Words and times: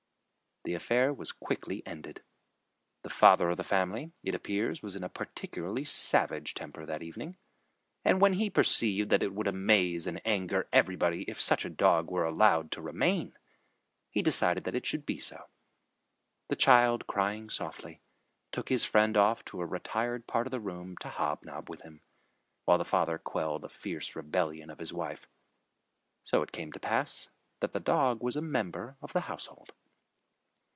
The 0.63 0.75
affair 0.75 1.11
was 1.11 1.31
quickly 1.31 1.81
ended. 1.87 2.21
The 3.01 3.09
father 3.09 3.49
of 3.49 3.57
the 3.57 3.63
family, 3.63 4.11
it 4.21 4.35
appears, 4.35 4.83
was 4.83 4.95
in 4.95 5.03
a 5.03 5.09
particularly 5.09 5.83
savage 5.83 6.53
temper 6.53 6.85
that 6.85 7.01
evening, 7.01 7.35
and 8.05 8.21
when 8.21 8.33
he 8.33 8.47
perceived 8.51 9.09
that 9.09 9.23
it 9.23 9.33
would 9.33 9.47
amaze 9.47 10.05
and 10.05 10.21
anger 10.23 10.67
everybody 10.71 11.23
if 11.23 11.41
such 11.41 11.65
a 11.65 11.69
dog 11.71 12.11
were 12.11 12.21
allowed 12.21 12.69
to 12.73 12.81
remain, 12.83 13.35
he 14.11 14.21
decided 14.21 14.63
that 14.65 14.75
it 14.75 14.85
should 14.85 15.03
be 15.03 15.17
so. 15.17 15.47
The 16.49 16.55
child, 16.55 17.07
crying 17.07 17.49
softly, 17.49 17.99
took 18.51 18.69
his 18.69 18.85
friend 18.85 19.17
off 19.17 19.43
to 19.45 19.61
a 19.61 19.65
retired 19.65 20.27
part 20.27 20.45
of 20.45 20.51
the 20.51 20.59
room 20.61 20.95
to 20.97 21.09
hobnob 21.09 21.71
with 21.71 21.81
him, 21.81 22.01
while 22.65 22.77
the 22.77 22.85
father 22.85 23.17
quelled 23.17 23.63
a 23.63 23.67
fierce 23.69 24.15
rebellion 24.15 24.69
of 24.69 24.77
his 24.77 24.93
wife. 24.93 25.27
So 26.23 26.43
it 26.43 26.51
came 26.51 26.71
to 26.71 26.79
pass 26.79 27.29
that 27.61 27.73
the 27.73 27.79
dog 27.79 28.21
was 28.21 28.35
a 28.35 28.43
member 28.43 28.95
of 29.01 29.13
the 29.13 29.21
household. 29.21 29.73